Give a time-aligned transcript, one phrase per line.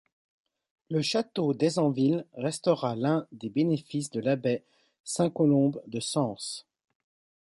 [0.89, 4.63] Le château d'Enzanville restera l'un des bénéfices de l'Abbaye
[5.03, 6.65] Sainte-Colombe de Sens.